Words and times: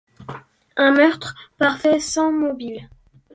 Un 0.77 0.93
meurtre 0.95 1.35
parfait 1.59 1.99
sans 1.99 2.31
mobile. 2.31 2.89